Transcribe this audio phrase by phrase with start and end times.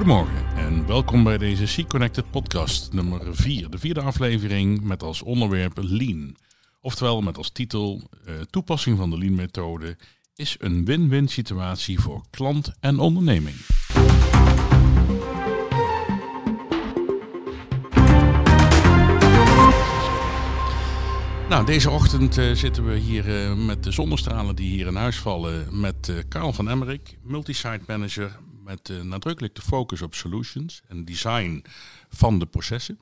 [0.00, 5.78] Goedemorgen en welkom bij deze C-Connected podcast nummer 4, de vierde aflevering met als onderwerp
[5.80, 6.36] Lean.
[6.80, 9.96] Oftewel met als titel eh, toepassing van de Lean-methode
[10.34, 13.56] is een win-win situatie voor klant en onderneming.
[21.48, 25.18] Nou, deze ochtend uh, zitten we hier uh, met de zonnestralen die hier in huis
[25.18, 28.38] vallen met Karel van Emmerik, multisite manager
[28.70, 31.64] met nadrukkelijk de focus op solutions en design
[32.08, 32.98] van de processen.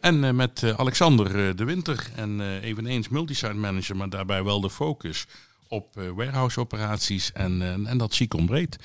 [0.00, 5.26] en met Alexander de Winter en eveneens multisite manager, maar daarbij wel de focus
[5.68, 8.78] op warehouse operaties en, en dat ziek ontbreed.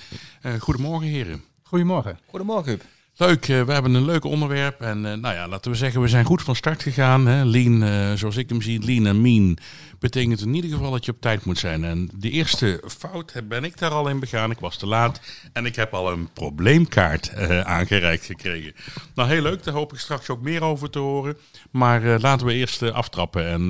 [0.60, 1.44] goedemorgen heren.
[1.64, 2.20] Goedemorgen.
[2.26, 2.84] Goedemorgen Huub.
[3.16, 4.82] Leuk, uh, we hebben een leuk onderwerp.
[4.82, 7.26] En uh, nou ja, laten we zeggen, we zijn goed van start gegaan.
[7.28, 7.44] Hè.
[7.44, 9.58] Lean, uh, zoals ik hem zie, lean en mean,
[10.00, 11.84] betekent in ieder geval dat je op tijd moet zijn.
[11.84, 14.52] En de eerste fout ben ik daar al in begaan.
[14.52, 15.22] Ik was te laat
[15.54, 18.74] en ik heb al een probleemkaart aangereikt gekregen.
[19.16, 21.38] Nou, heel leuk, daar hoop ik straks ook meer over te horen.
[21.72, 23.48] Maar laten we eerst aftrappen.
[23.48, 23.66] En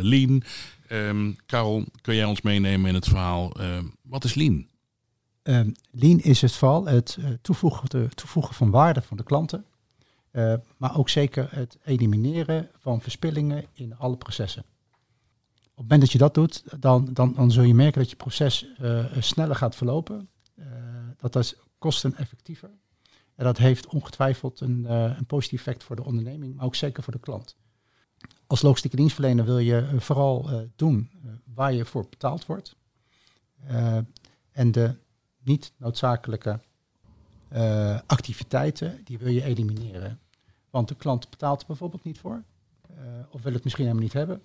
[0.00, 0.42] lean,
[0.92, 3.52] um, Karel, kun jij ons meenemen in het verhaal?
[4.02, 4.66] wat is lean?
[5.48, 9.64] Um, lean is het vooral het uh, toevoegen, toevoegen, van waarde van de klanten,
[10.32, 14.62] uh, maar ook zeker het elimineren van verspillingen in alle processen.
[14.62, 14.68] Op
[15.68, 18.66] het moment dat je dat doet, dan, dan, dan zul je merken dat je proces
[18.80, 20.28] uh, sneller gaat verlopen.
[21.16, 22.70] dat is kosteneffectiever.
[23.34, 27.12] En dat heeft ongetwijfeld een, een positief effect voor de onderneming, maar ook zeker voor
[27.12, 27.56] de klant.
[28.46, 31.10] Als logistieke dienstverlener wil je vooral doen
[31.54, 32.76] waar je voor betaald wordt.
[34.52, 34.96] en de
[35.48, 36.60] niet noodzakelijke
[37.52, 40.20] uh, activiteiten, die wil je elimineren.
[40.70, 42.42] Want de klant betaalt er bijvoorbeeld niet voor,
[42.90, 42.96] uh,
[43.30, 44.42] of wil het misschien helemaal niet hebben.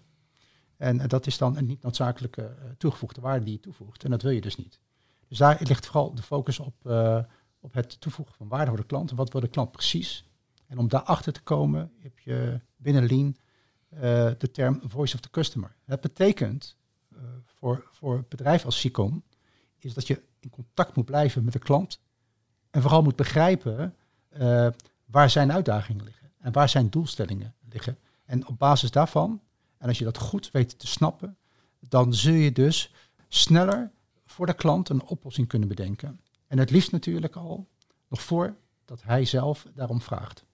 [0.78, 4.04] En uh, dat is dan een niet noodzakelijke toegevoegde waarde die je toevoegt.
[4.04, 4.80] En dat wil je dus niet.
[5.28, 6.76] Dus daar ligt vooral de focus op,
[7.60, 9.12] op het toevoegen van waarde voor de klant.
[9.12, 10.30] Wat wil de klant precies?
[10.68, 13.36] En om daarachter te komen heb je binnen Lean
[14.38, 15.76] de term voice of the customer.
[15.86, 16.76] Het betekent
[17.46, 19.24] voor, voor bedrijf als SICOM
[19.84, 22.00] is dat je in contact moet blijven met de klant.
[22.70, 23.96] En vooral moet begrijpen
[24.38, 24.68] uh,
[25.06, 26.32] waar zijn uitdagingen liggen.
[26.40, 27.98] En waar zijn doelstellingen liggen.
[28.26, 29.42] En op basis daarvan,
[29.78, 31.38] en als je dat goed weet te snappen,
[31.80, 32.94] dan zul je dus
[33.28, 33.92] sneller
[34.26, 36.20] voor de klant een oplossing kunnen bedenken.
[36.48, 37.68] En het liefst natuurlijk al
[38.08, 38.56] nog voor
[38.86, 40.46] dat hij zelf daarom vraagt.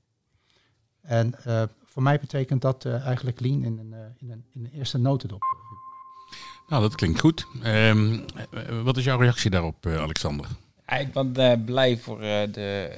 [1.01, 4.71] En uh, voor mij betekent dat uh, eigenlijk lean in een, in een, in een
[4.71, 5.43] eerste notendop.
[6.69, 7.45] Nou, dat klinkt goed.
[7.65, 8.25] Um,
[8.83, 10.45] wat is jouw reactie daarop, uh, Alexander?
[10.99, 12.91] Ik ben uh, blij voor de, de,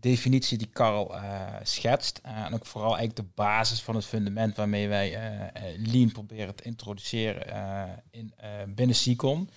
[0.00, 1.14] definitie die Karl
[1.62, 2.20] schetst.
[2.22, 5.18] en ook vooral eigenlijk de basis van het fundament waarmee wij
[5.76, 8.34] Lean proberen te introduceren in,
[8.68, 9.48] binnen SICOM.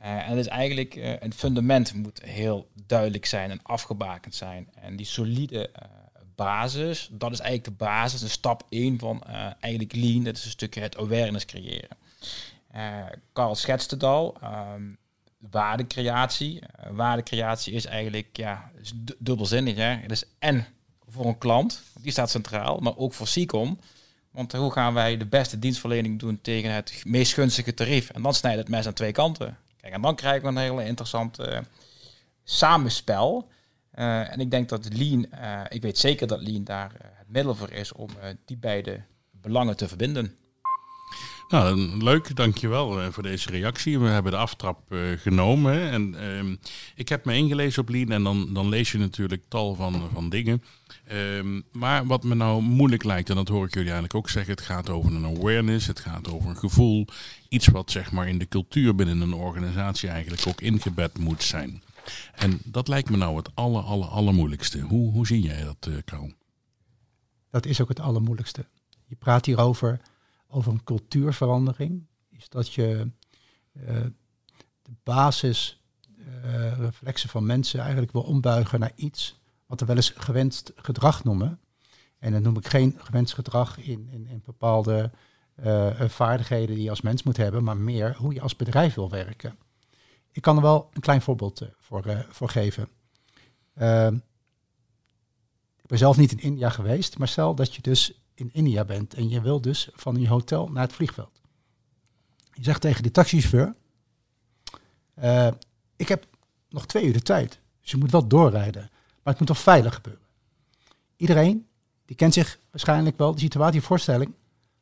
[0.00, 4.68] en het is eigenlijk, een fundament moet heel duidelijk zijn en afgebakend zijn.
[4.74, 5.70] En die solide
[6.34, 9.22] basis, dat is eigenlijk de basis, de stap 1 van
[9.60, 10.24] eigenlijk Lean.
[10.24, 11.96] Dat is een stukje het awareness creëren.
[13.32, 14.36] Carl schetste het al.
[14.74, 14.98] Um,
[15.38, 16.54] waardecreatie.
[16.54, 18.70] Uh, waardecreatie is eigenlijk ja,
[19.18, 19.76] dubbelzinnig.
[19.76, 19.96] Hè?
[19.96, 20.66] Het is en
[21.06, 23.78] voor een klant, die staat centraal, maar ook voor SICOM.
[24.30, 28.10] Want hoe gaan wij de beste dienstverlening doen tegen het meest gunstige tarief?
[28.10, 29.56] En dan snijdt het mes aan twee kanten.
[29.80, 31.58] Kijk, en dan krijgen we een hele interessant uh,
[32.44, 33.48] samenspel.
[33.90, 35.26] En ik denk dat Lean,
[35.68, 38.08] ik weet zeker dat Lean daar het middel voor is om
[38.44, 40.36] die beide belangen te verbinden.
[41.48, 43.98] Nou, leuk, dankjewel uh, voor deze reactie.
[43.98, 45.90] We hebben de aftrap uh, genomen.
[45.90, 46.56] En uh,
[46.94, 50.28] ik heb me ingelezen op Lean en dan, dan lees je natuurlijk tal van, van
[50.28, 50.62] dingen.
[51.12, 54.54] Um, maar wat me nou moeilijk lijkt, en dat hoor ik jullie eigenlijk ook zeggen,
[54.54, 57.06] het gaat over een awareness, het gaat over een gevoel.
[57.48, 61.82] Iets wat zeg maar in de cultuur binnen een organisatie eigenlijk ook ingebed moet zijn.
[62.34, 64.80] En dat lijkt me nou het aller, aller, allermoeilijkste.
[64.80, 66.22] Hoe, hoe zie jij dat, uh?
[67.50, 68.66] Dat is ook het allermoeilijkste.
[69.06, 70.00] Je praat hierover over
[70.48, 73.10] een cultuurverandering, is dat je
[73.72, 73.84] uh,
[74.82, 80.72] de basisreflexen uh, van mensen eigenlijk wil ombuigen naar iets wat we wel eens gewenst
[80.76, 81.60] gedrag noemen.
[82.18, 85.10] En dan noem ik geen gewenst gedrag in, in, in bepaalde
[85.64, 89.10] uh, vaardigheden die je als mens moet hebben, maar meer hoe je als bedrijf wil
[89.10, 89.58] werken.
[90.32, 92.88] Ik kan er wel een klein voorbeeld voor, voor geven.
[93.74, 94.14] Ehm,
[95.82, 99.14] ik ben zelf niet in India geweest, maar stel dat je dus in India bent
[99.14, 101.40] en je wil dus van je hotel naar het vliegveld.
[102.52, 103.74] Je zegt tegen die taxichauffeur,
[105.22, 105.48] uh,
[105.96, 106.26] ik heb
[106.68, 109.94] nog twee uur de tijd, dus je moet wel doorrijden, maar het moet toch veilig
[109.94, 110.26] gebeuren.
[111.16, 111.66] Iedereen,
[112.04, 114.34] die kent zich waarschijnlijk wel de situatie, voorstelling,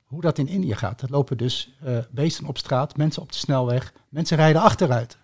[0.05, 1.03] hoe dat in India gaat.
[1.03, 5.19] Er lopen dus uh, beesten op straat, mensen op de snelweg, mensen rijden achteruit.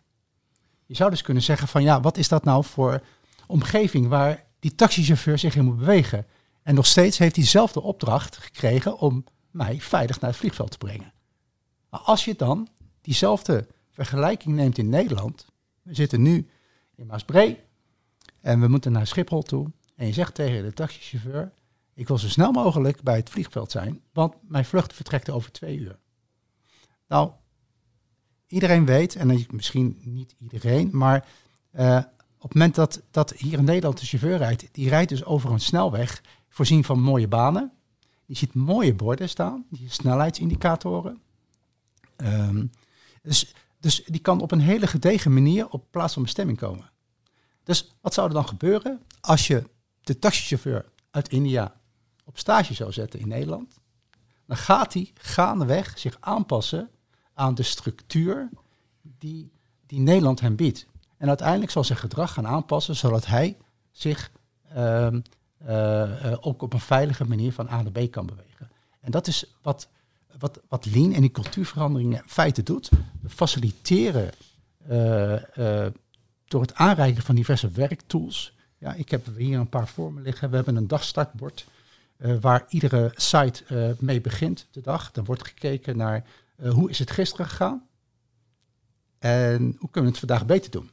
[0.87, 3.03] Je zou dus kunnen zeggen van ja, wat is dat nou voor
[3.47, 6.27] omgeving waar die taxichauffeur zich in moet bewegen.
[6.63, 10.71] En nog steeds heeft hij zelf de opdracht gekregen om mij veilig naar het vliegveld
[10.71, 11.13] te brengen.
[11.89, 12.69] Maar als je dan
[13.01, 15.47] diezelfde vergelijking neemt in Nederland.
[15.83, 16.49] We zitten nu
[16.95, 17.61] in Maasbree
[18.41, 19.71] en we moeten naar Schiphol toe.
[19.97, 21.53] En je zegt tegen de taxichauffeur,
[21.95, 25.79] ik wil zo snel mogelijk bij het vliegveld zijn, want mijn vlucht vertrekt over twee
[25.79, 25.99] uur.
[27.09, 27.31] Nou,
[28.47, 31.29] iedereen weet, en misschien niet iedereen, maar
[31.73, 31.97] uh,
[32.37, 35.51] op het moment dat, dat hier in Nederland de chauffeur rijdt, die rijdt dus over
[35.51, 37.73] een snelweg voorzien van mooie banen.
[38.27, 41.21] Je ziet mooie borden staan, die snelheidsindicatoren.
[42.17, 42.71] Um,
[43.23, 46.91] dus, dus die kan op een hele gedegen manier op plaats van bestemming komen.
[47.63, 49.71] Dus wat zou er dan gebeuren als je
[50.01, 51.75] de taxichauffeur uit India
[52.25, 53.75] op stage zou zetten in Nederland?
[54.47, 56.91] Dan gaat hij gaandeweg zich aanpassen
[57.35, 58.49] aan de structuur
[59.03, 59.53] die,
[59.87, 60.87] die Nederland hem biedt.
[61.17, 63.57] En uiteindelijk zal zijn gedrag gaan aanpassen zodat hij
[63.91, 64.31] zich
[64.77, 65.09] uh,
[66.41, 68.71] ook op een veilige manier van A naar B kan bewegen.
[69.01, 69.89] En dat is wat,
[70.39, 72.91] wat, wat Lean en die cultuurveranderingen in feite doet.
[73.21, 74.31] We faciliteren
[74.91, 75.87] uh,
[76.45, 78.57] door het aanreiken van diverse werktools.
[78.79, 80.51] Ja, ik heb hier een paar voor me liggen.
[80.51, 81.67] We hebben een dagstartbord
[82.41, 85.11] waar iedere site mee begint de dag.
[85.11, 86.25] Dan wordt gekeken naar
[86.57, 87.87] hoe is het gisteren gegaan
[89.19, 90.91] en hoe kunnen we het vandaag beter doen.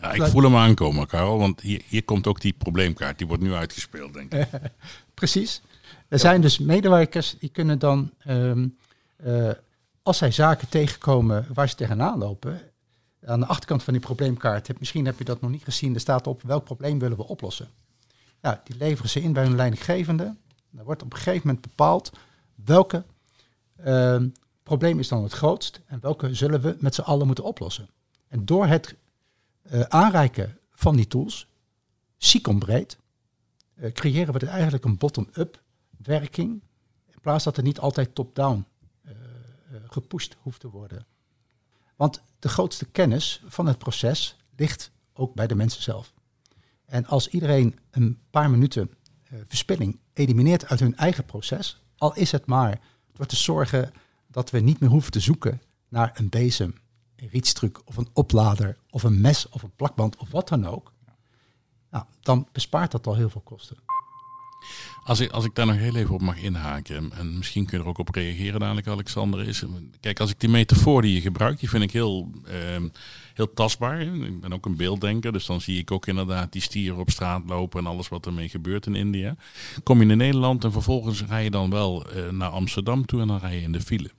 [0.00, 3.18] Ja, ik voel hem aankomen, Karel, want hier, hier komt ook die probleemkaart.
[3.18, 4.48] Die wordt nu uitgespeeld, denk ik.
[5.14, 5.62] Precies.
[6.08, 8.68] Er zijn dus medewerkers die kunnen dan, ehm,
[9.16, 9.50] eh,
[10.02, 12.60] als zij zaken tegenkomen waar ze tegenaan lopen,
[13.24, 16.26] aan de achterkant van die probleemkaart, misschien heb je dat nog niet gezien, er staat
[16.26, 17.68] op welk probleem willen we oplossen.
[18.42, 20.36] Ja, die leveren ze in bij hun leidinggevende.
[20.70, 22.12] Dan wordt op een gegeven moment bepaald
[22.64, 23.04] welke
[23.84, 24.22] uh,
[24.62, 27.88] probleem is dan het grootst en welke zullen we met z'n allen moeten oplossen.
[28.28, 28.94] En door het
[29.62, 31.48] uh, aanreiken van die tools,
[32.58, 32.98] breed,
[33.74, 35.62] uh, creëren we eigenlijk een bottom-up
[35.96, 36.62] werking,
[37.06, 38.66] in plaats dat er niet altijd top-down
[39.04, 39.12] uh,
[39.86, 41.06] gepusht hoeft te worden.
[41.96, 46.12] Want de grootste kennis van het proces ligt ook bij de mensen zelf.
[46.84, 48.94] En als iedereen een paar minuten
[49.46, 52.80] verspilling elimineert uit hun eigen proces, al is het maar
[53.12, 53.92] door te zorgen
[54.26, 56.74] dat we niet meer hoeven te zoeken naar een bezem,
[57.20, 60.92] een rietstruk of een oplader of een mes of een plakband of wat dan ook,
[61.90, 63.76] nou, dan bespaart dat al heel veel kosten.
[65.04, 67.84] Als ik, als ik daar nog heel even op mag inhaken, en misschien kun je
[67.84, 69.64] er ook op reageren dadelijk, Alexander, is,
[70.00, 72.56] kijk, als ik die metafoor die je gebruikt, die vind ik heel, eh,
[73.34, 74.00] heel tastbaar.
[74.00, 77.42] Ik ben ook een beelddenker, dus dan zie ik ook inderdaad die stieren op straat
[77.46, 79.36] lopen en alles wat ermee gebeurt in India.
[79.82, 83.26] Kom je in Nederland en vervolgens rij je dan wel uh, naar Amsterdam toe en
[83.26, 84.10] dan rij je in de file.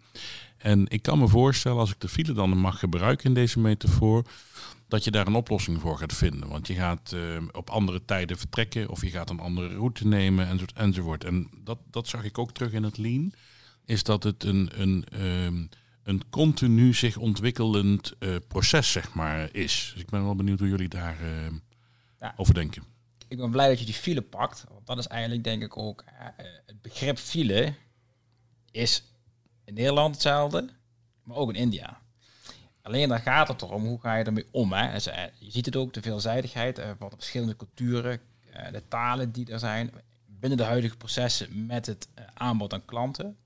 [0.61, 4.25] En ik kan me voorstellen, als ik de file dan mag gebruiken in deze metafoor,
[4.87, 6.49] dat je daar een oplossing voor gaat vinden.
[6.49, 10.47] Want je gaat uh, op andere tijden vertrekken of je gaat een andere route nemen
[10.47, 10.77] enzovoort.
[10.77, 11.23] enzovoort.
[11.23, 13.33] En dat, dat zag ik ook terug in het lean.
[13.85, 15.69] Is dat het een, een, um,
[16.03, 19.91] een continu zich ontwikkelend uh, proces zeg maar, is.
[19.93, 21.27] Dus ik ben wel benieuwd hoe jullie daar uh,
[22.19, 22.33] ja.
[22.37, 22.83] over denken.
[23.27, 24.63] Ik ben blij dat je die file pakt.
[24.69, 26.03] Want dat is eigenlijk denk ik ook
[26.65, 27.73] het begrip file
[28.71, 29.03] is
[29.71, 30.69] in Nederland hetzelfde,
[31.23, 31.99] maar ook in India.
[32.81, 34.73] Alleen dan gaat het erom, hoe ga je ermee om?
[34.73, 34.93] Hè?
[34.93, 38.19] Je ziet het ook, de veelzijdigheid uh, van de verschillende culturen,
[38.55, 39.91] uh, de talen die er zijn,
[40.25, 43.37] binnen de huidige processen met het aanbod aan klanten.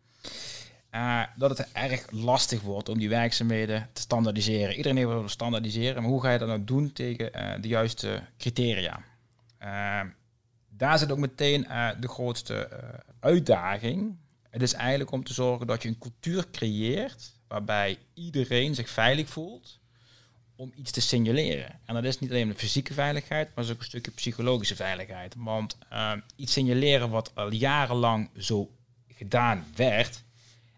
[1.35, 4.75] dat het erg lastig wordt om die werkzaamheden te standaardiseren.
[4.75, 9.03] Iedereen wil standaardiseren, maar hoe ga je dat nou doen tegen de juiste criteria?
[10.69, 11.61] daar zit ook meteen
[11.99, 12.69] de grootste
[13.19, 14.17] uitdaging.
[14.55, 19.29] Het is eigenlijk om te zorgen dat je een cultuur creëert waarbij iedereen zich veilig
[19.29, 19.79] voelt
[20.55, 21.79] om iets te signaleren.
[21.85, 25.35] En dat is niet alleen de fysieke veiligheid, maar ook een stukje psychologische veiligheid.
[25.37, 28.71] Want uh, iets signaleren wat al jarenlang zo
[29.07, 30.23] gedaan werd,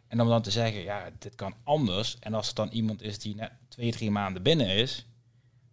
[0.07, 2.17] en om dan te zeggen, ja, dit kan anders.
[2.19, 5.05] En als het dan iemand is die net twee, drie maanden binnen is,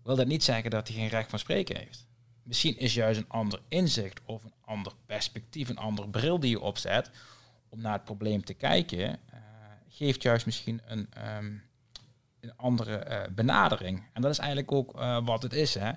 [0.03, 2.07] wil dat niet zeggen dat hij geen recht van spreken heeft.
[2.43, 6.61] Misschien is juist een ander inzicht of een ander perspectief, een andere bril die je
[6.61, 7.11] opzet
[7.75, 9.19] om naar het probleem te kijken,
[9.89, 11.53] geeft juist misschien een, ehm,
[12.41, 14.03] een andere uh, benadering.
[14.13, 15.75] En dat is eigenlijk ook uh, wat het is.
[15.75, 15.93] Hè.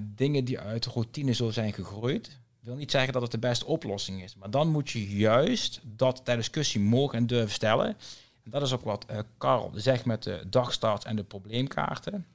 [0.00, 4.22] Dingen die uit routine zo zijn gegroeid, wil niet zeggen dat het de beste oplossing
[4.22, 4.36] is.
[4.36, 7.96] Maar dan moet je juist dat ter discussie mogen en durven stellen.
[8.44, 9.06] En dat is ook wat
[9.38, 12.26] Karl zegt met de dagstart en de probleemkaarten.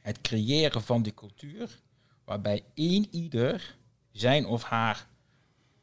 [0.00, 1.80] Het creëren van die cultuur,
[2.24, 3.76] waarbij één ieder
[4.12, 5.06] zijn of haar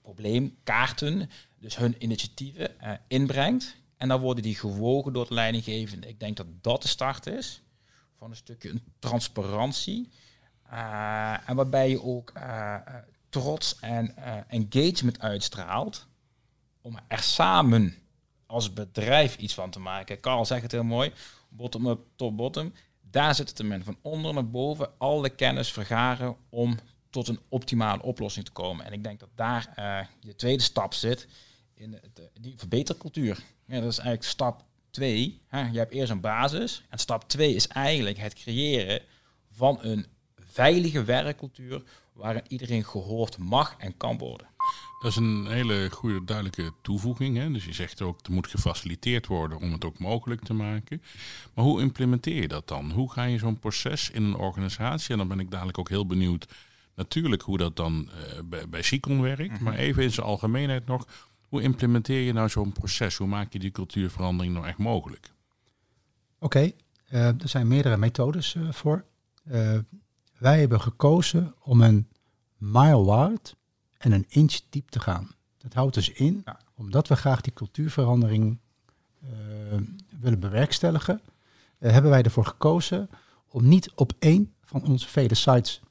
[0.02, 2.72] probleemkaarten, dus hun initiatieven,
[3.08, 3.76] inbrengt.
[3.98, 6.08] En dan worden die gewogen door de leidinggevende.
[6.08, 7.62] Ik denk dat dat de start is
[8.18, 10.10] van een stukje transparantie.
[11.46, 12.34] en waarbij je ook
[13.30, 14.16] trots en
[14.48, 16.08] engagement uitstraalt
[16.82, 17.96] om er samen
[18.46, 20.20] als bedrijf iets van te maken.
[20.20, 21.12] Carl zegt het heel mooi,
[21.50, 22.74] bottom-up, top-bottom.
[23.02, 26.78] Daar zit het in van onder naar boven al de kennis vergaren om
[27.10, 28.86] tot een optimale oplossing te komen.
[28.86, 31.28] En ik denk dat daar uh, je tweede stap zit
[31.78, 33.44] in de, die verbetercultuur.
[33.66, 35.42] Ja, dat is eigenlijk stap 2.
[35.52, 36.84] Je hebt eerst een basis.
[36.90, 39.02] En stap 2 is eigenlijk het creëren
[39.52, 40.06] van een
[40.36, 44.48] veilige werkcultuur waarin iedereen gehoord mag en kan worden.
[45.02, 47.38] Dat is een hele goede, duidelijke toevoeging.
[47.38, 47.52] Hè?
[47.52, 51.02] Dus je zegt ook, er moet gefaciliteerd worden om het ook mogelijk te maken.
[51.54, 52.92] Maar hoe implementeer je dat dan?
[52.92, 55.12] Hoe ga je zo'n proces in een organisatie?
[55.12, 56.48] En dan ben ik dadelijk ook heel benieuwd
[56.96, 59.54] natuurlijk hoe dat dan uh, bij, bij SICON werkt.
[59.54, 59.64] Mhm.
[59.64, 61.08] Maar even in zijn algemeenheid nog,
[61.48, 63.16] hoe implementeer je nou zo'n proces?
[63.16, 65.34] Hoe maak je die cultuurverandering nou echt mogelijk?
[66.40, 66.72] Oké,
[67.08, 69.06] eh, er zijn meerdere methodes uh, voor.
[70.38, 72.08] wij hebben gekozen om een
[72.58, 73.50] mile wide
[73.98, 75.32] en een inch diep te gaan.
[75.58, 76.44] Dat houdt dus in,
[76.76, 78.60] omdat we graag die cultuurverandering
[80.20, 81.22] willen bewerkstelligen,
[81.78, 83.10] hebben wij ervoor gekozen
[83.48, 85.82] om niet op één van onze vele sites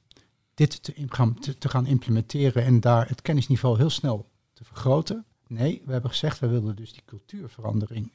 [0.54, 0.92] dit te,
[1.40, 5.24] te, te, gaan implementeren en daar het kennisniveau heel snel te vergroten.
[5.46, 8.12] Nee, we hebben gezegd, we willen dus die cultuurverandering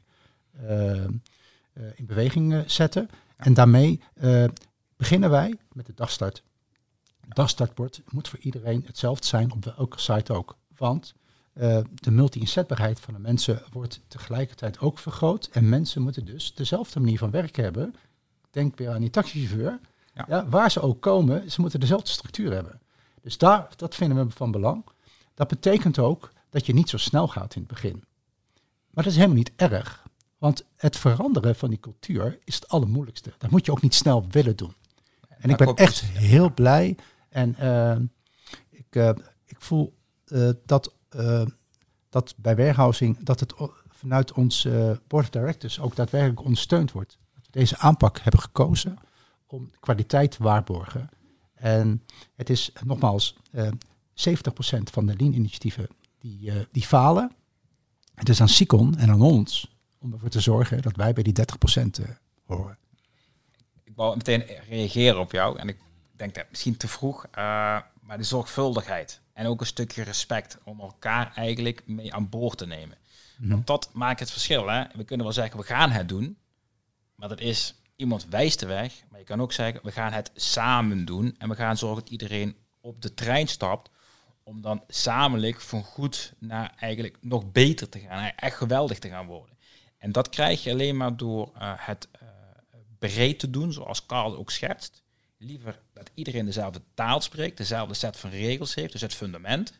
[0.64, 1.06] uh,
[1.74, 3.10] in beweging eh, zetten.
[3.36, 4.02] En daarmee
[4.96, 6.44] beginnen wij met de dagstart.
[7.20, 10.58] Het dagstartbord moet voor iedereen hetzelfde zijn op elke site ook.
[10.78, 11.14] Want
[11.94, 15.50] de multi-inzetbaarheid van de mensen wordt tegelijkertijd ook vergroot.
[15.52, 17.96] En mensen moeten dus dezelfde manier van werken hebben.
[18.52, 19.80] Denk weer aan die taxichauffeur.
[20.28, 20.48] Ja.
[20.50, 22.82] waar ze ook komen, ze moeten dezelfde structuur hebben.
[23.22, 24.86] Dus daar, dat vinden we van belang.
[25.34, 28.04] Dat betekent ook dat je niet zo snel gaat in het begin.
[28.90, 30.04] Maar dat is helemaal niet erg.
[30.38, 33.34] Want het veranderen van die cultuur is het allermoeilijkste.
[33.38, 34.74] Dat moet je ook niet snel willen doen.
[35.30, 36.98] En ik ben echt heel blij.
[37.30, 37.96] En uh,
[38.70, 39.10] ik, uh,
[39.46, 40.94] ik voel uh, dat,
[42.10, 43.54] dat bij warehousing, dat het
[43.88, 44.68] vanuit ons
[45.08, 47.18] board of directors ook daadwerkelijk ondersteund wordt.
[47.34, 48.98] Dat we deze aanpak hebben gekozen
[49.52, 51.10] om kwaliteit te waarborgen.
[51.62, 52.06] En
[52.36, 53.74] het is nogmaals uh, eh,
[54.80, 55.88] 70% van de lean-initiatieven
[56.22, 57.32] die, uh, die falen.
[58.16, 61.34] Het is aan Sicon en aan ons om ervoor te zorgen dat wij bij die
[61.34, 62.78] 30% uh, eh, horen.
[63.84, 65.78] Ik wou meteen reageren op jou en ik
[66.16, 71.32] denk dat misschien te vroeg, maar de zorgvuldigheid en ook een stukje respect om elkaar
[71.36, 72.98] eigenlijk mee aan boord te nemen.
[73.38, 73.50] Mhm.
[73.50, 74.68] Want dat maakt het verschil.
[74.68, 74.84] Hè?
[74.96, 76.38] We kunnen wel zeggen, we gaan het doen,
[77.16, 80.32] maar dat is iemand wijst de weg, maar je kan ook zeggen, we gaan het
[80.36, 83.90] samen doen en we gaan zorgen dat iedereen op de trein stapt
[84.44, 89.26] om dan samenlijk van goed naar eigenlijk nog beter te gaan, echt geweldig te gaan
[89.26, 89.58] worden.
[89.98, 92.30] En dat krijg je alleen maar door uh, het uh,
[93.00, 95.04] breed te doen, zoals Carl ook schetst.
[95.38, 99.80] Liever dat iedereen dezelfde taal spreekt, dezelfde set van regels heeft, dus het fundament.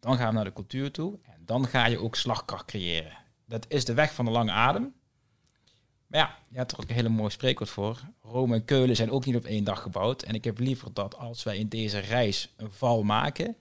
[0.00, 3.16] Dan gaan we naar de cultuur toe en dan ga je ook slagkracht creëren.
[3.46, 4.94] Dat is de weg van de lange adem.
[6.14, 8.00] Maar ja, je hebt er ook een hele mooi spreekwoord voor.
[8.22, 10.22] Rome en Keulen zijn ook niet op één dag gebouwd.
[10.22, 13.56] En ik heb liever dat als wij in deze reis een val maken,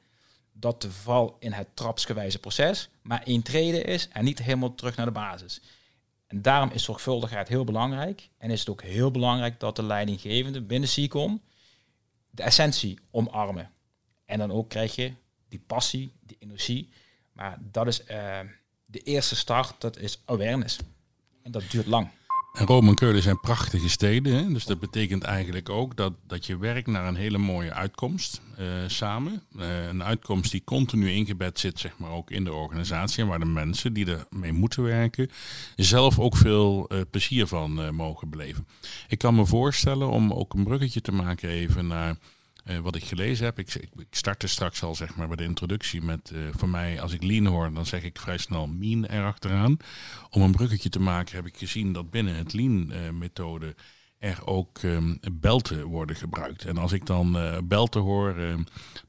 [0.51, 4.95] dat de val in het trapsgewijze proces maar één trede is en niet helemaal terug
[4.95, 5.62] naar de basis.
[6.27, 8.29] En daarom is zorgvuldigheid heel belangrijk.
[8.38, 11.41] En is het ook heel belangrijk dat de leidinggevende binnen SICOM
[12.29, 13.72] de essentie omarmen.
[14.25, 15.13] En dan ook krijg je
[15.50, 16.89] die passie, die energie.
[17.31, 18.39] Maar dat is uh,
[18.86, 20.79] de eerste start, dat is awareness.
[21.41, 22.10] En dat duurt lang.
[22.53, 24.33] En Rome en Keulen zijn prachtige steden.
[24.33, 24.53] Hè?
[24.53, 28.65] Dus dat betekent eigenlijk ook dat, dat je werkt naar een hele mooie uitkomst uh,
[28.88, 29.43] samen.
[29.60, 33.24] Uh, een uitkomst die continu ingebed zit, zeg maar, ook in de organisatie.
[33.24, 35.29] En waar de mensen die ermee moeten werken,
[35.75, 38.67] zelf ook veel uh, plezier van mogen beleven.
[39.07, 42.17] Ik kan me voorstellen om ook een bruggetje te maken even naar
[42.65, 43.60] uh, wat ik gelezen heb.
[43.60, 47.13] Ik, ik, startte straks al zeg maar bij de introductie met uh, voor mij als
[47.13, 49.77] ik lean hoor, dan zeg ik vrij snel mean erachteraan.
[50.29, 53.75] Om een bruggetje te maken heb ik gezien dat binnen het lean methode
[54.17, 56.65] er ook um, belten worden gebruikt.
[56.65, 58.36] En als ik dan belten hoor,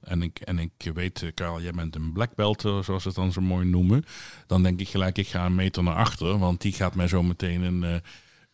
[0.00, 3.32] en, ik, en ik weet, Karel, jij bent een black belt, zoals ze het dan
[3.32, 4.04] zo mooi noemen,
[4.46, 7.22] dan denk ik gelijk, ik ga een meter naar achter, want die gaat mij zo
[7.22, 8.02] meteen een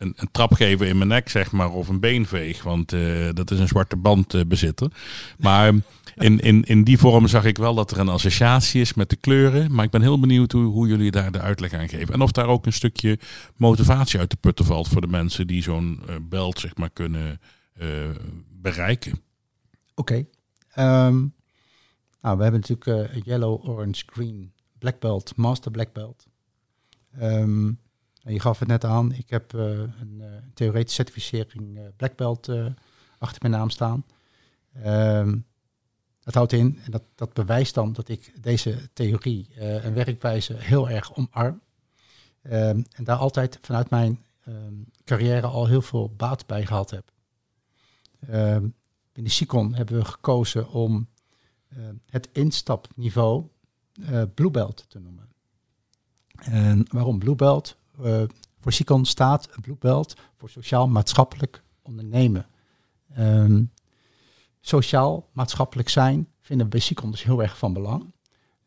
[0.01, 2.63] een, een, trap geven in mijn nek, zeg maar, of een beenveeg.
[2.63, 4.91] Want uh, dat is een zwarte bandbezitter.
[4.91, 4.97] Uh,
[5.39, 5.75] maar
[6.17, 9.17] in, in, in die vorm zag ik wel dat er een associatie is met de
[9.17, 9.75] kleuren.
[9.75, 12.15] Maar ik ben heel benieuwd hoe, hoe jullie daar de uitleg aan geven.
[12.15, 13.19] En of daar ook een stukje
[13.57, 17.41] motivatie uit te putten valt voor de mensen die zo'n uh, belt, zeg maar, kunnen
[17.81, 17.87] uh,
[18.49, 19.21] bereiken.
[19.95, 20.27] Oké.
[20.79, 21.35] Um,
[22.23, 26.27] nou, we hebben natuurlijk yellow, orange, green, black belt, master black belt.
[27.23, 27.79] Um,
[28.33, 32.49] je gaf het net aan, ik heb uh, een uh, theoretische certificering uh, Black Belt
[33.19, 34.05] achter mijn naam staan.
[34.83, 35.39] Ehm,
[36.21, 40.91] dat houdt in, en dat, dat bewijst dan dat ik deze theorie en werkwijze heel
[40.91, 41.61] erg omarm.
[42.43, 47.13] Ehm, en daar altijd vanuit mijn ehm, carrière al heel veel baat bij gehad heb.
[48.31, 48.75] Um,
[49.13, 51.09] binnen SICON hebben we gekozen om
[52.07, 53.47] het instapniveau
[54.01, 55.29] uh, Bluebelt te noemen.
[56.35, 57.77] En waarom Bluebelt?
[57.77, 57.80] Uh,
[58.61, 62.47] voor SICON staat Bluebelt voor sociaal-maatschappelijk ondernemen.
[63.19, 63.71] Um,
[64.61, 68.13] Sociaal-maatschappelijk zijn vinden we bij SICON dus heel erg van belang.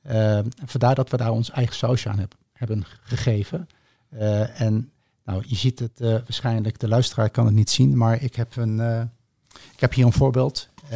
[0.08, 3.68] Uh, vandaar dat we daar ons eigen sausje aan heb, hebben gegeven.
[4.14, 4.92] Uh, en
[5.26, 8.56] nou, je ziet het uh, waarschijnlijk, de luisteraar kan het niet zien, maar ik heb,
[8.56, 8.80] een,
[9.74, 10.70] ik heb hier een voorbeeld.
[10.90, 10.96] we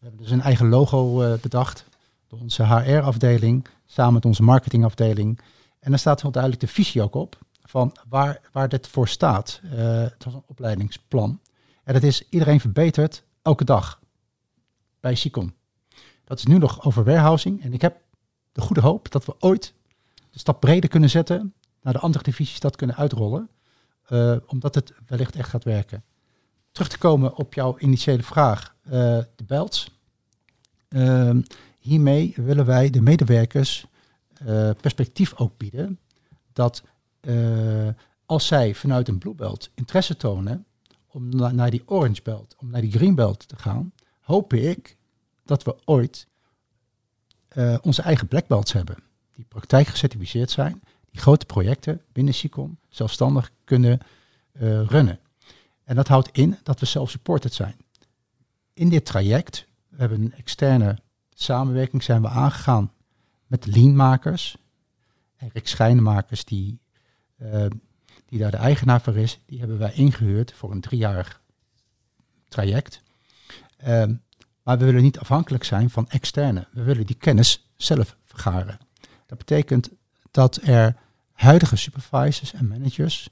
[0.00, 1.84] hebben dus een eigen logo bedacht
[2.26, 5.40] door onze HR-afdeling, samen met onze marketingafdeling.
[5.80, 9.60] En daar staat heel duidelijk de visie ook op van waar, waar dit voor staat.
[9.64, 11.40] het was een opleidingsplan.
[11.84, 14.00] En dat is iedereen verbetert elke dag
[15.00, 15.54] bij SICOM.
[16.24, 17.62] Dat is nu nog over warehousing.
[17.62, 18.00] En ik heb
[18.52, 19.74] de goede hoop dat we ooit
[20.30, 23.48] de stap breder kunnen zetten, naar de andere divisies dat kunnen uitrollen,
[24.08, 26.04] uh, omdat het wellicht echt gaat werken.
[26.72, 28.92] Terug te komen op jouw initiële vraag, uh,
[29.36, 29.96] de belts.
[30.88, 31.36] Uh,
[31.78, 33.86] hiermee willen wij de medewerkers
[34.46, 35.98] uh, perspectief ook bieden
[36.52, 36.82] dat
[38.26, 40.66] als zij vanuit een blue belt interesse tonen
[41.06, 44.96] om na naar die orange belt, om naar die green belt te gaan, hoop ik
[45.44, 46.26] dat we ooit
[47.56, 48.96] uh, onze eigen black belts hebben.
[49.34, 54.00] Die praktijk gecertificeerd zijn, die grote projecten binnen SICOM zelfstandig kunnen
[54.86, 55.20] runnen.
[55.84, 57.76] En dat houdt in dat we self-supported zijn.
[58.72, 60.98] In dit traject, we hebben een externe
[61.34, 62.92] samenwerking zijn we aangegaan
[63.48, 64.56] met leanmakers.
[65.38, 66.78] Erik Schijnmakers, die,
[67.42, 67.66] uh,
[68.26, 71.40] die daar de eigenaar voor is, die hebben wij ingehuurd voor een driejarig
[72.48, 73.02] traject.
[73.86, 74.22] Um,
[74.62, 76.66] maar we willen niet afhankelijk zijn van externe.
[76.72, 78.78] We willen die kennis zelf vergaren.
[79.26, 79.90] Dat betekent
[80.30, 80.96] dat er
[81.32, 83.28] huidige supervisors en managers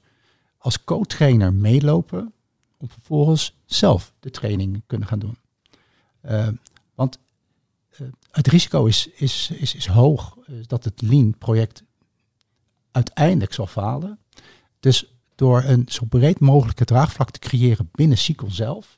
[0.59, 2.33] als co-trainer meelopen
[2.77, 5.39] om vervolgens zelf de training kunnen gaan doen.
[6.25, 6.49] Uh,
[8.31, 11.83] het risico is, is, is, is hoog uh, dat het Lean-project
[12.91, 14.19] uiteindelijk zal falen.
[14.81, 18.97] Dus door een zo breed mogelijke draagvlak te creëren binnen SQL zelf,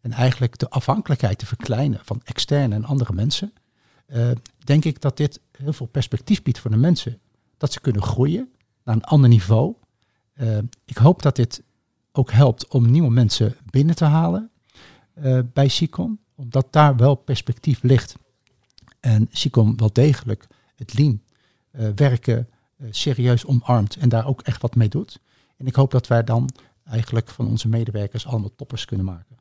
[0.00, 3.52] en eigenlijk de afhankelijkheid te verkleinen van externe en andere mensen,
[4.06, 7.20] uh, denk ik dat dit heel veel perspectief biedt voor de mensen.
[7.56, 8.52] Dat ze kunnen groeien
[8.84, 9.74] naar een ander niveau.
[10.84, 11.62] Ik hoop dat dit
[12.12, 14.50] ook helpt om nieuwe mensen binnen te halen
[15.52, 18.16] bij SICOM, omdat daar wel perspectief ligt.
[19.00, 21.20] En SICOM wel degelijk het lean
[21.94, 22.48] werken
[22.90, 25.20] serieus omarmt en daar ook echt wat mee doet.
[25.56, 26.48] En ik hoop dat wij dan
[26.84, 29.36] eigenlijk van onze medewerkers allemaal toppers kunnen maken.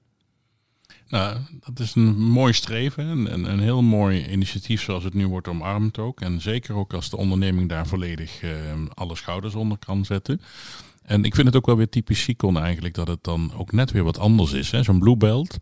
[1.08, 5.48] Nou, dat is een mooi streven en een heel mooi initiatief zoals het nu wordt
[5.48, 6.22] omarmd ook.
[6.22, 8.52] En zeker ook als de onderneming daar volledig uh,
[8.94, 10.42] alle schouders onder kan zetten.
[11.02, 13.92] En ik vind het ook wel weer typisch Sicon eigenlijk dat het dan ook net
[13.92, 14.70] weer wat anders is.
[14.70, 15.58] Zo'n Blue Belt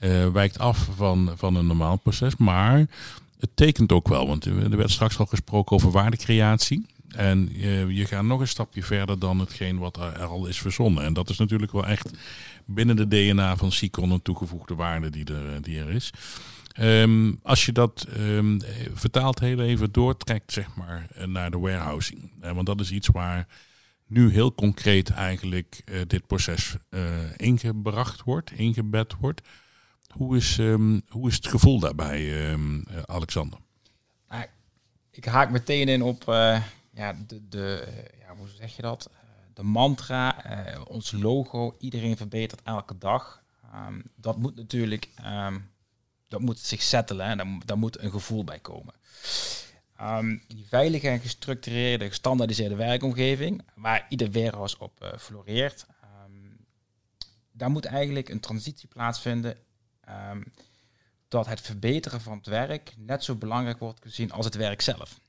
[0.00, 2.86] uh, wijkt af van, van een normaal proces, maar
[3.40, 4.26] het tekent ook wel.
[4.26, 6.86] Want er werd straks al gesproken over waardecreatie.
[7.08, 11.04] En uh, je gaat nog een stapje verder dan hetgeen wat er al is verzonnen.
[11.04, 12.10] En dat is natuurlijk wel echt
[12.64, 16.10] binnen de DNA van Sicon een toegevoegde waarde die er, die er is.
[16.80, 18.60] Um, als je dat um,
[18.94, 22.32] vertaalt heel even doortrekt, zeg maar, naar de warehousing.
[22.40, 23.46] Want dat is iets waar
[24.06, 26.74] nu heel concreet eigenlijk dit proces
[27.36, 29.40] ingebracht wordt, ingebed wordt.
[30.10, 32.56] Hoe is, um, hoe is het gevoel daarbij,
[33.04, 33.58] Alexander?
[34.28, 34.44] Nou,
[35.10, 36.22] ik haak meteen in op
[36.92, 37.86] ja, de, de
[38.18, 39.10] ja, hoe zeg je dat?
[39.60, 40.36] de mantra,
[40.88, 43.42] ons logo, iedereen verbetert elke dag.
[43.74, 45.70] Um, dat moet natuurlijk, um,
[46.28, 48.94] dat moet zich settelen, en daar, daar, moet een gevoel bij komen.
[50.48, 55.86] Die veilige en gestructureerde, gestandaardiseerde werkomgeving, waar ieder warehouse op floreert,
[57.52, 59.56] daar moet eigenlijk een transitie plaatsvinden
[61.28, 65.20] dat het verbeteren van het werk net zo belangrijk wordt gezien als het werk zelf.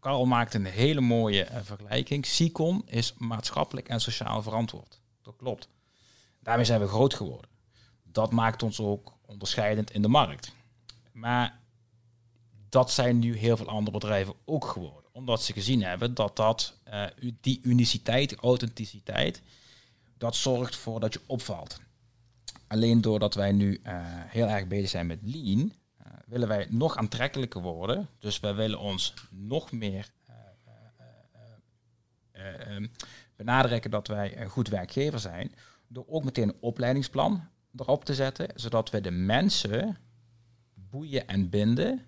[0.00, 2.26] Karl maakt een hele mooie uh, vergelijking.
[2.26, 5.00] SICOM is maatschappelijk en sociaal verantwoord.
[5.22, 5.68] Dat klopt.
[6.40, 7.50] Daarmee zijn we groot geworden.
[8.02, 10.52] Dat maakt ons ook onderscheidend in de markt.
[11.12, 11.60] Maar
[12.68, 15.10] dat zijn nu heel veel andere bedrijven ook geworden.
[15.12, 17.04] Omdat ze gezien hebben dat, dat uh,
[17.40, 19.42] die uniciteit, authenticiteit,
[20.18, 21.80] dat zorgt voor dat je opvalt.
[22.66, 25.72] Alleen doordat wij nu uh, heel erg bezig zijn met lean,
[26.26, 28.08] willen wij nog aantrekkelijker worden.
[28.18, 30.10] Dus wij willen ons nog meer
[32.36, 32.86] uh,
[33.36, 35.54] benadrukken dat wij een goed werkgever zijn.
[35.88, 39.96] Door ook meteen een opleidingsplan erop te zetten, zodat we de mensen
[40.74, 42.06] boeien en binden,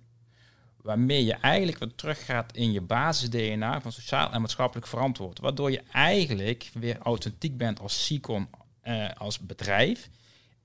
[0.76, 5.38] waarmee je eigenlijk weer teruggaat in je basis-DNA van sociaal en maatschappelijk verantwoord.
[5.38, 8.48] Waardoor je eigenlijk weer authentiek bent als Sicon,
[8.80, 10.10] eh, als bedrijf,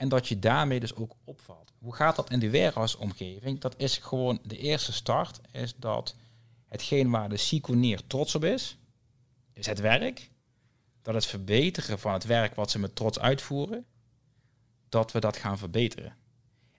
[0.03, 1.73] en dat je daarmee dus ook opvalt.
[1.79, 3.59] Hoe gaat dat in de warehouse-omgeving?
[3.59, 6.15] Dat is gewoon de eerste start, is dat
[6.67, 8.77] hetgeen waar de Siconier trots op is,
[9.53, 10.29] is het werk.
[11.01, 13.85] Dat het verbeteren van het werk wat ze met trots uitvoeren,
[14.89, 16.15] dat we dat gaan verbeteren.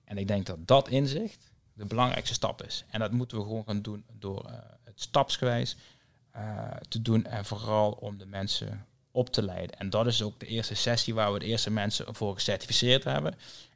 [0.04, 2.84] En ik denk dat dat inzicht de belangrijkste stap is.
[2.88, 4.52] En dat moeten we gewoon gaan doen door uh,
[4.84, 5.76] het stapsgewijs
[6.36, 9.78] uh, te doen en vooral om de mensen op te leiden.
[9.78, 13.34] En dat is ook de eerste sessie waar we de eerste mensen voor gecertificeerd hebben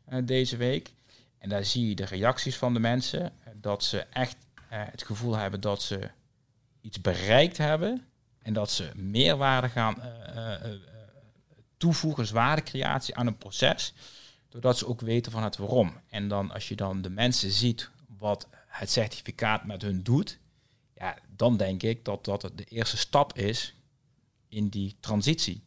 [0.09, 0.93] uh, deze week.
[1.39, 4.37] En daar zie je de reacties van de mensen, dat ze echt
[4.69, 6.11] het gevoel hebben dat ze
[6.81, 8.07] iets bereikt hebben
[8.43, 10.03] en dat ze meerwaarde gaan
[11.77, 13.93] toevoegen, dus waardecreatie aan een proces
[14.49, 16.01] doordat ze ook weten van het waarom.
[16.09, 20.39] En dan als je dan de mensen ziet wat het certificaat met hun doet,
[20.95, 23.75] ja, dan denk ik dat dat de eerste stap is
[24.49, 25.63] in die transitie.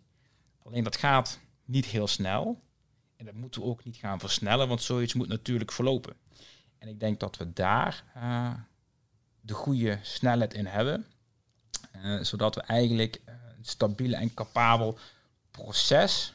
[0.63, 2.61] Alleen dat gaat niet heel snel.
[3.15, 6.15] En dat moeten we ook niet gaan versnellen, want zoiets moet natuurlijk verlopen.
[6.77, 8.53] En ik denk dat we daar uh,
[9.41, 11.05] de goede snelheid in hebben.
[11.95, 14.97] Uh, zodat we eigenlijk een stabiel en capabel
[15.51, 16.33] proces,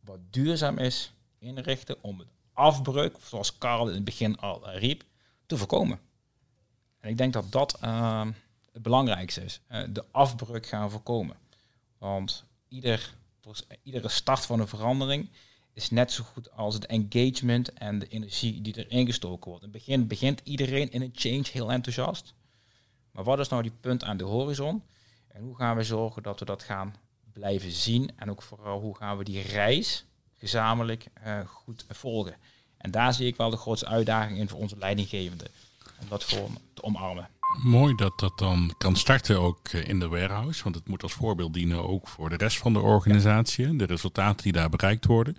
[0.00, 5.04] wat duurzaam is, inrichten om het afbreuk, zoals Karel in het begin al eh, riep,
[5.46, 6.00] te voorkomen.
[7.00, 7.78] En ik denk dat dat
[8.72, 9.60] het belangrijkste is.
[9.88, 11.36] De afbreuk gaan voorkomen.
[11.98, 13.14] Want ieder,
[13.82, 15.28] iedere start van een verandering
[15.72, 19.64] is net zo goed als het engagement en de energie die erin gestoken wordt.
[19.64, 22.34] In het begin begint iedereen in een change heel enthousiast.
[23.10, 24.82] Maar wat is nou die punt aan de horizon?
[25.28, 26.94] En hoe gaan we zorgen dat we dat gaan
[27.32, 28.10] blijven zien?
[28.16, 30.04] En ook vooral hoe gaan we die reis
[30.38, 32.36] gezamenlijk uh, goed volgen.
[32.76, 35.50] En daar zie ik wel de grootste uitdaging in voor onze leidinggevende.
[36.00, 37.28] Om dat gewoon te omarmen.
[37.62, 40.62] Mooi dat dat dan kan starten ook eh, in de warehouse.
[40.62, 43.76] Want het moet als voorbeeld dienen ook voor de rest van de organisatie.
[43.76, 45.36] De resultaten die daar bereikt worden.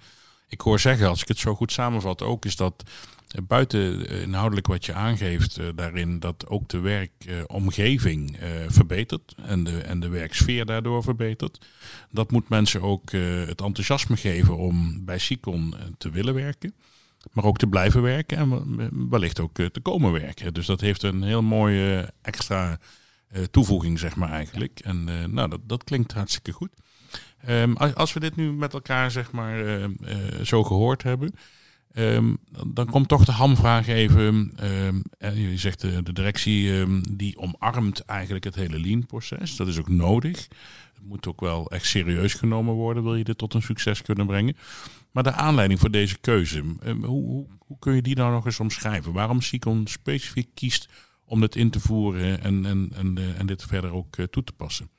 [0.49, 2.83] Ik hoor zeggen, als ik het zo goed samenvat, ook is dat
[3.27, 9.99] eh, buiten inhoudelijk wat je aangeeft daarin, dat ook de werkomgeving verbetert en de, en
[9.99, 11.65] de werksfeer daardoor verbetert.
[12.11, 16.73] Dat moet mensen ook het enthousiasme geven om bij Sicon te willen werken
[17.31, 20.53] maar ook te blijven werken en wellicht ook te komen werken.
[20.53, 22.79] Dus dat heeft een heel mooie extra
[23.51, 24.79] toevoeging, zeg maar eigenlijk.
[24.79, 26.69] En nou, dat, dat klinkt hartstikke goed.
[27.49, 29.89] Um, als we dit nu met elkaar, zeg maar, uh, uh,
[30.43, 31.33] zo gehoord hebben,
[31.95, 34.53] um, dan komt toch de hamvraag even.
[34.63, 39.55] Um, je zegt de, directie die omarmt eigenlijk het hele lean-proces.
[39.55, 40.47] Dat is ook nodig.
[40.93, 44.25] Het moet ook wel echt serieus genomen worden, wil je dit tot een succes kunnen
[44.25, 44.57] brengen.
[45.11, 48.59] Maar de aanleiding voor deze keuze, hoe, hoe, hoe kun je die nou nog eens
[48.59, 49.13] omschrijven?
[49.13, 50.89] Waarom Sicon specifiek kiest
[51.25, 54.89] om het in te voeren en, en, en, en dit verder ook toe te passen?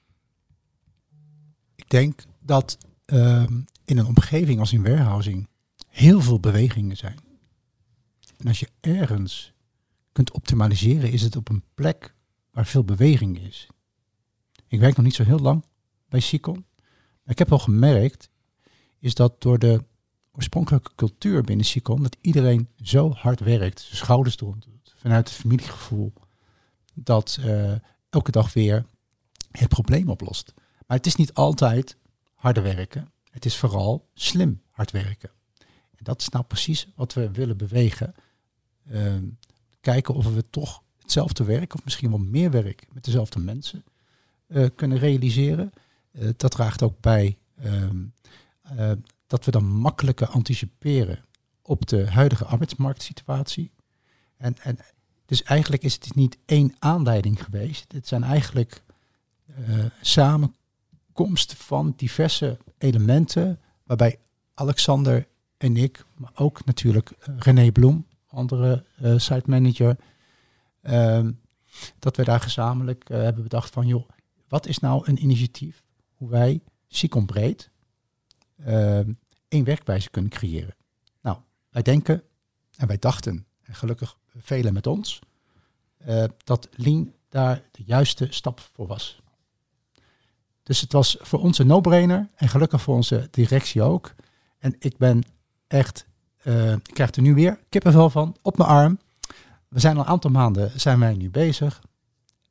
[1.75, 2.79] Ik denk dat
[3.85, 5.49] in een omgeving als in warehousing
[5.99, 7.19] heel veel bewegingen zijn.
[8.37, 9.53] En als je ergens
[10.13, 12.15] kunt optimaliseren, is het op een plek
[12.51, 13.67] waar veel beweging is.
[14.67, 15.65] Ik werk nog niet zo heel lang
[16.09, 16.65] bij Sicon.
[17.23, 18.31] Maar ik heb al gemerkt,
[18.99, 19.85] is dat door de
[20.33, 25.39] oorspronkelijke cultuur binnen Sicon, dat iedereen zo hard werkt, zijn schouders eronder doet, vanuit het
[25.39, 26.13] familiegevoel,
[26.95, 27.75] dat uh,
[28.11, 28.87] elke dag weer
[29.51, 30.55] het probleem oplost.
[30.87, 31.97] Maar het is niet altijd
[32.35, 33.13] harde werken.
[33.31, 35.31] Het is vooral slim hard werken.
[36.03, 38.15] Dat is nou precies wat we willen bewegen.
[38.91, 39.15] Uh,
[39.81, 43.85] kijken of we toch hetzelfde werk, of misschien wel meer werk met dezelfde mensen
[44.49, 45.73] uh, kunnen realiseren.
[46.13, 48.05] Uh, dat draagt ook bij ehm,
[49.27, 51.25] dat we dan makkelijker anticiperen
[51.63, 53.71] op de huidige arbeidsmarktsituatie.
[54.37, 54.79] En, en
[55.27, 57.93] dus eigenlijk is het niet één aanleiding geweest.
[57.93, 58.83] Het zijn eigenlijk
[60.01, 64.19] samenkomst van diverse elementen waarbij
[64.55, 65.29] Alexander
[65.59, 69.97] en ik, maar ook natuurlijk uh, René Bloem, andere uh, site manager,
[70.81, 71.33] ehm,
[71.99, 74.09] dat we daar gezamenlijk hebben bedacht van, joh,
[74.49, 77.71] wat is nou een initiatief hoe wij Sicon breed
[78.57, 78.99] uh,
[79.49, 80.75] één werkwijze kunnen creëren.
[81.21, 81.39] Nou,
[81.71, 82.23] wij denken
[82.77, 85.19] en wij dachten, en gelukkig velen met ons,
[86.45, 89.21] dat Lean daar de juiste stap voor was.
[90.63, 94.15] Dus het was voor ons een no-brainer en gelukkig voor onze directie ook.
[94.59, 95.23] En ik ben
[95.69, 96.07] echt,
[96.45, 98.99] uh, ik krijg er nu weer kippenvel van op mijn arm.
[99.69, 101.83] We zijn al een aantal maanden zijn wij nu bezig.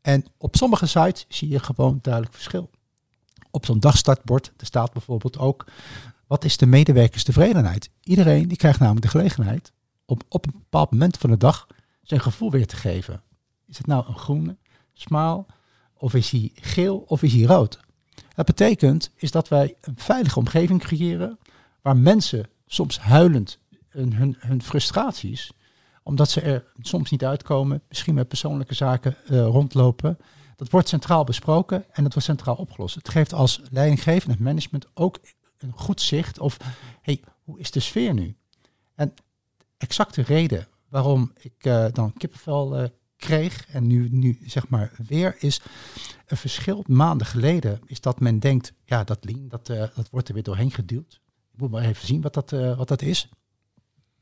[0.02, 2.70] En op sommige sites zie je gewoon duidelijk verschil
[3.58, 5.66] op zo'n dagstartbord, er staat bijvoorbeeld ook
[6.28, 7.90] wat is de medewerkerstevredenheid?
[8.04, 9.72] Iedereen die krijgt namelijk de gelegenheid
[10.06, 11.68] om op een bepaald moment van de dag
[12.02, 13.22] zijn gevoel weer te geven.
[13.68, 14.58] Is het nou een groene,
[14.94, 15.46] smaal,
[15.94, 17.80] of is hij geel, of is hij rood?
[18.36, 21.40] Dat betekent is dat wij een veilige omgeving creëren
[21.82, 25.52] waar mensen soms huilend hun, hun, frustraties,
[26.04, 30.18] omdat ze er soms niet uitkomen, misschien met persoonlijke zaken uh, rondlopen,
[30.56, 32.96] dat wordt centraal besproken en dat wordt centraal opgelost.
[32.96, 35.20] Het geeft als leidinggevend management ook
[35.58, 36.58] een goed zicht of
[37.02, 38.36] hey, hoe is de sfeer nu?
[38.96, 39.14] En
[39.78, 45.36] exacte reden waarom ik uh, dan kippenvel uh, kreeg en nu, nu zeg maar weer
[45.40, 45.62] is
[46.26, 50.34] een verschil maanden geleden is dat men denkt, ja dat lean, dat, dat wordt er
[50.34, 51.22] weer doorheen geduwd.
[51.58, 53.30] Ik moet maar even zien wat dat, wat dat is.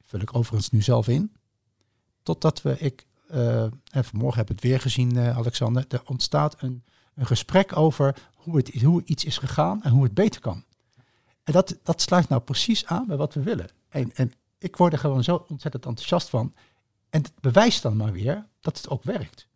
[0.01, 1.35] Vul ik overigens nu zelf in.
[2.23, 3.05] Totdat we, ik,
[3.89, 6.83] en vanmorgen heb ik het weer gezien Alexander, er ontstaat een,
[7.15, 10.63] een gesprek over hoe, het, hoe iets is gegaan en hoe het beter kan.
[11.43, 13.69] En dat, dat sluit nou precies aan bij wat we willen.
[13.89, 16.53] En, en ik word er gewoon zo ontzettend enthousiast van.
[17.09, 19.47] En het bewijst dan maar weer dat het ook werkt.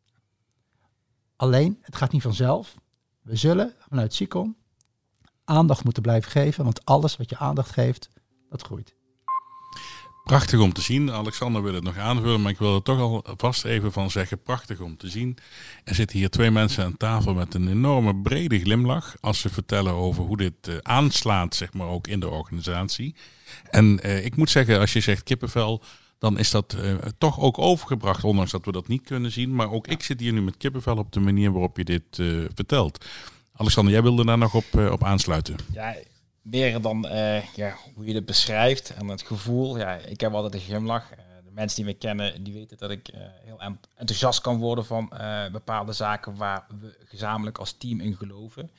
[1.36, 2.76] Alleen, het gaat niet vanzelf.
[3.22, 4.56] We zullen vanuit SICOM
[5.50, 8.10] aandacht moeten blijven geven, want alles wat je aandacht geeft,
[8.50, 8.98] dat groeit.
[10.24, 11.12] Prachtig om te zien.
[11.12, 14.42] Alexander wil het nog aanvullen, maar ik wil er toch al vast even van zeggen.
[14.42, 15.38] Prachtig om te zien.
[15.84, 19.16] Er zitten hier twee mensen aan tafel met een enorme brede glimlach.
[19.22, 23.16] Als ze vertellen over hoe dit uh, aanslaat, zeg maar, ook in de organisatie.
[23.70, 25.82] En uh, ik moet zeggen, als je zegt kippenvel,
[26.20, 28.24] dan is dat uh, toch ook overgebracht.
[28.24, 29.56] Ondanks dat we dat niet kunnen zien.
[29.56, 32.22] Maar ook ik zit hier nu met kippenvel op de manier waarop je dit
[32.56, 33.06] vertelt.
[33.60, 35.56] Alexander, jij wilde daar nog op, op aansluiten.
[35.72, 35.96] Ja,
[36.42, 39.78] meer dan uh, ja, hoe je het beschrijft en het gevoel.
[39.78, 41.10] Ja, ik heb altijd een glimlach.
[41.44, 43.10] De mensen die me kennen, die weten dat ik
[43.44, 43.60] heel
[43.96, 45.14] enthousiast kan worden van
[45.52, 48.72] bepaalde zaken waar we gezamenlijk als team in geloven.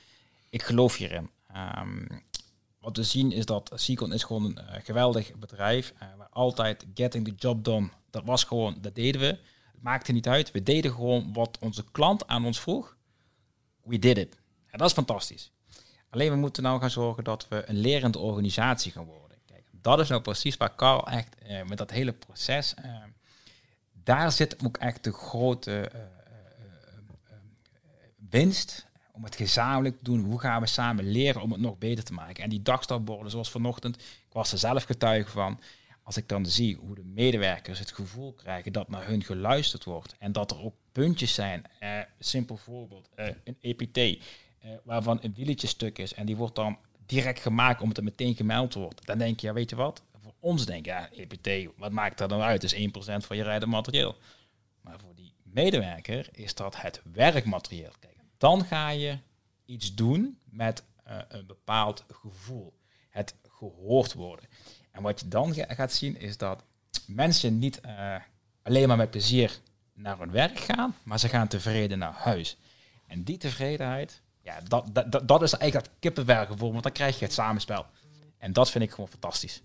[0.51, 1.31] Ik geloof hierin.
[1.79, 2.07] Um,
[2.79, 5.95] wat we zien is dat Seacon is gewoon een geweldig bedrijf.
[6.17, 9.27] waar altijd getting the job done, dat was gewoon, dat deden we.
[9.73, 10.51] Het maakte niet uit.
[10.51, 12.97] We deden gewoon wat onze klant aan ons vroeg.
[13.83, 14.40] We did it.
[14.71, 15.53] En dat is fantastisch.
[16.11, 19.39] Alleen we moeten nou gaan zorgen dat we een lerende organisatie gaan worden.
[19.47, 22.75] Kijk, dat is nou precies waar Carl echt eh, met dat hele proces.
[22.75, 22.95] Eh,
[23.93, 26.01] daar zit ook echt de grote uh,
[28.31, 30.25] winst om het gezamenlijk te doen.
[30.25, 32.45] Hoe gaan we samen leren om het nog beter te maken?
[32.45, 35.61] En die dagstapborden, zoals vanochtend, ik was er zelf getuige van.
[36.03, 40.15] Als ik dan zie hoe de medewerkers het gevoel krijgen dat naar hun geluisterd wordt
[40.19, 41.65] en dat er ook puntjes zijn.
[42.19, 43.09] simpel voorbeeld,
[43.45, 44.25] een EPT
[44.65, 48.35] uh, waarvan een wieletje stuk is en die wordt dan direct gemaakt omdat het meteen
[48.35, 50.03] gemeld wordt, dan denk je, ja, weet je wat?
[50.23, 52.61] Voor ons denk je, ja, EPT, wat maakt dat dan uit?
[52.61, 54.17] Dat is 1% van je rijdend materieel.
[54.81, 57.93] Maar voor die medewerker is dat het werkmaterieel.
[58.01, 59.19] Kijk, dan ga je
[59.65, 62.79] iets doen met uh, een bepaald gevoel.
[63.09, 64.45] Het gehoord worden.
[64.91, 66.65] En wat je dan gaat zien is dat
[67.07, 68.17] mensen niet uh,
[68.63, 69.61] alleen maar met plezier
[69.93, 72.57] naar hun werk gaan, maar ze gaan tevreden naar huis.
[73.07, 77.25] En die tevredenheid, ja, dat, dat, dat is eigenlijk dat kippenwerkgevoel, want dan krijg je
[77.25, 77.87] het samenspel.
[78.39, 79.63] En dat vind ik gewoon fantastisch.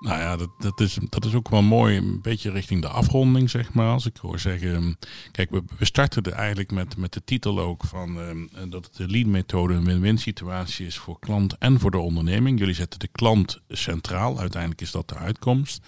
[0.00, 3.50] Nou ja, dat, dat, is, dat is ook wel mooi, een beetje richting de afronding,
[3.50, 3.92] zeg maar.
[3.92, 4.92] Als ik hoor zeggen, ehm,
[5.30, 9.08] kijk, we, we starten er eigenlijk met, met de titel ook van uh, dat de
[9.08, 12.58] lean-methode een win-win situatie is voor klant en voor de onderneming.
[12.58, 15.86] Jullie zetten de klant centraal, uiteindelijk is dat de uitkomst.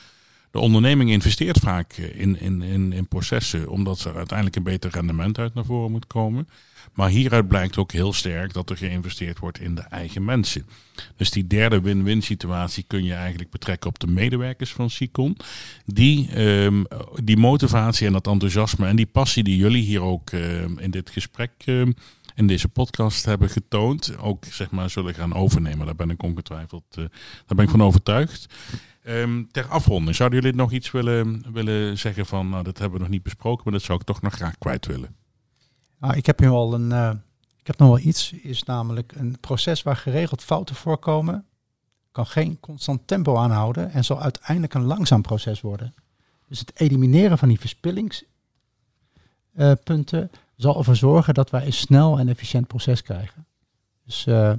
[0.53, 5.39] De onderneming investeert vaak in, in, in, in processen, omdat er uiteindelijk een beter rendement
[5.39, 6.49] uit naar voren moet komen.
[6.95, 10.67] Maar hieruit blijkt ook heel sterk dat er geïnvesteerd wordt in de eigen mensen.
[11.17, 15.37] Dus die derde win-win situatie kun je eigenlijk betrekken op de medewerkers van Sicon.
[15.85, 16.87] Die, um,
[17.23, 21.11] die motivatie en dat enthousiasme en die passie die jullie hier ook um, in dit
[21.11, 21.95] gesprek, um,
[22.35, 25.87] in deze podcast hebben getoond, ook zeg maar zullen gaan overnemen.
[25.87, 27.05] Daar ben ik ongetwijfeld, uh,
[27.47, 28.47] daar ben ik van overtuigd.
[29.09, 33.05] Um, ter afronding, zouden jullie nog iets willen, willen zeggen van, nou, dat hebben we
[33.05, 35.17] nog niet besproken, maar dat zou ik toch nog graag kwijt willen?
[35.99, 37.13] Nou, ik heb nu al een, uh,
[37.61, 41.47] ik heb nog wel iets, is namelijk een proces waar geregeld fouten voorkomen,
[42.13, 45.95] kan geen constant tempo aanhouden en zal uiteindelijk een langzaam proces worden.
[46.49, 52.29] Dus het elimineren van die verspillingspunten uh, zal ervoor zorgen dat wij een snel en
[52.29, 53.47] efficiënt proces krijgen.
[54.05, 54.53] Dus, uh,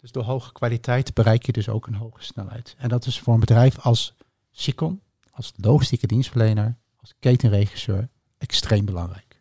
[0.00, 2.74] dus door hoge kwaliteit bereik je dus ook een hoge snelheid.
[2.78, 4.14] En dat is voor een bedrijf als
[4.50, 8.08] Sicon, als logistieke dienstverlener, als ketenregisseur
[8.38, 9.40] extreem belangrijk.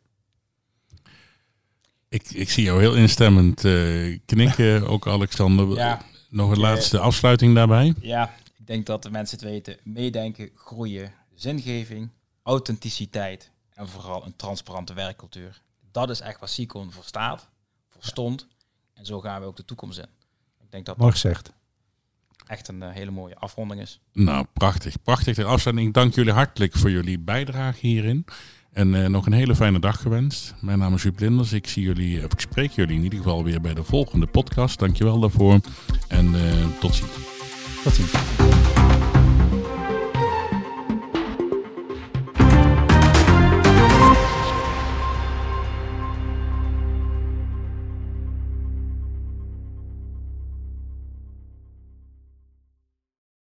[2.08, 5.76] Ik, ik zie jou heel instemmend uh, knikken, ook Alexander.
[5.76, 6.02] Ja.
[6.30, 7.94] Nog een laatste afsluiting daarbij?
[8.02, 9.78] Ja, ik denk dat de mensen het weten.
[9.84, 12.10] Meedenken, groeien, zingeving,
[12.44, 15.62] authenticiteit en vooral een transparante werkcultuur.
[15.92, 17.50] Dat is echt wat Sicon voor staat,
[17.90, 18.48] voor stond.
[18.94, 20.19] En zo gaan we ook de toekomst in.
[20.70, 21.52] Ik denk dat Mooi gezegd.
[22.48, 24.00] echt een hele mooie afronding is.
[24.14, 25.02] Nou, prachtig.
[25.04, 25.88] Prachtig de afsluiting.
[25.88, 28.26] Ik dank jullie hartelijk voor jullie bijdrage hierin.
[28.74, 30.54] En nog een hele fijne dag gewenst.
[30.62, 31.54] Mijn naam is Huub Linders.
[31.54, 34.80] Ik, zie jullie, of ik spreek jullie in ieder geval weer bij de volgende podcast.
[34.80, 35.60] Dankjewel daarvoor.
[36.08, 36.36] En
[36.80, 37.12] tot ziens.
[37.84, 38.12] Tot ziens.